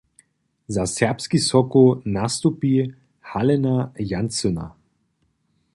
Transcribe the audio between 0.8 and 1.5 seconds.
Serbski